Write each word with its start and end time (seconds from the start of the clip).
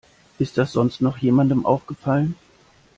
Ist 0.39 0.57
das 0.57 0.71
sonst 0.71 1.01
noch 1.01 1.19
jemandem 1.19 1.63
aufgefallen? 1.63 2.35